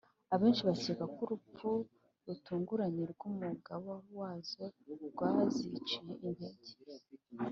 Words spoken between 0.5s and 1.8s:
bakeka ko urupfu